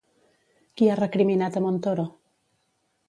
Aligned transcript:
Qui 0.79 0.87
ha 0.87 0.95
recriminat 0.99 1.59
a 1.59 1.63
Montoro? 1.67 2.07